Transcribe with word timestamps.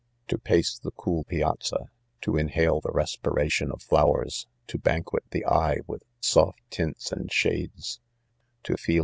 le 0.01 0.07
)£ 0.25 0.27
To 0.29 0.39
pace 0.39 0.79
the 0.79 0.89
cool 0.89 1.25
piazza, 1.25 1.91
to 2.21 2.35
inhale 2.35 2.81
the 2.81 2.89
res 2.89 3.15
piration 3.23 3.71
of 3.71 3.83
flowers, 3.83 4.47
^o 4.67 4.81
lanqiiot^he: 4.81 5.45
eye 5.45 5.81
with 5.85 6.03
soft 6.19 6.59
tints 6.71 7.11
and' 7.11 7.31
shades; 7.31 7.99
to 8.63 8.73
^feel 8.73 8.99